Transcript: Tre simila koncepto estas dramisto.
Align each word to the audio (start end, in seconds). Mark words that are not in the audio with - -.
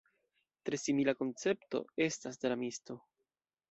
Tre 0.69 0.79
simila 0.85 1.15
koncepto 1.21 1.85
estas 2.09 2.45
dramisto. 2.47 3.03